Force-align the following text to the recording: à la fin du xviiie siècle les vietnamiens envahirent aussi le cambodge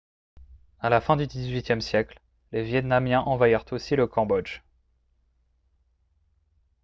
à 0.79 0.89
la 0.89 0.99
fin 0.99 1.15
du 1.15 1.27
xviiie 1.27 1.79
siècle 1.79 2.19
les 2.53 2.63
vietnamiens 2.63 3.21
envahirent 3.21 3.71
aussi 3.71 3.95
le 3.95 4.07
cambodge 4.07 4.61